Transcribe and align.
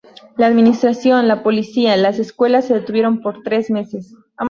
La 0.35 0.47
administración, 0.47 1.27
la 1.27 1.43
policía, 1.43 1.95
las 1.95 2.17
escuelas 2.17 2.65
se 2.65 2.73
detuvieron 2.73 3.19
durante 3.19 3.43
tres 3.43 3.69
meses. 3.69 4.15